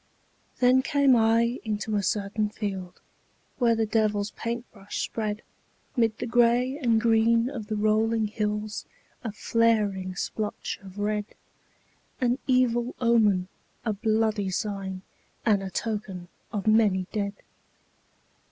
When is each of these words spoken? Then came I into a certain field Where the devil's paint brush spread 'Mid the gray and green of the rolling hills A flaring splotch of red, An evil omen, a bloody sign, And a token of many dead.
Then 0.61 0.81
came 0.81 1.15
I 1.15 1.59
into 1.63 1.95
a 1.95 2.01
certain 2.01 2.49
field 2.49 2.99
Where 3.59 3.75
the 3.75 3.85
devil's 3.85 4.31
paint 4.31 4.65
brush 4.71 4.97
spread 5.03 5.43
'Mid 5.95 6.17
the 6.17 6.25
gray 6.25 6.79
and 6.79 6.99
green 6.99 7.51
of 7.51 7.67
the 7.67 7.75
rolling 7.75 8.25
hills 8.25 8.87
A 9.23 9.31
flaring 9.31 10.15
splotch 10.15 10.79
of 10.81 10.97
red, 10.97 11.25
An 12.19 12.39
evil 12.47 12.95
omen, 12.99 13.47
a 13.85 13.93
bloody 13.93 14.49
sign, 14.49 15.03
And 15.45 15.61
a 15.61 15.69
token 15.69 16.29
of 16.51 16.65
many 16.65 17.05
dead. 17.13 17.33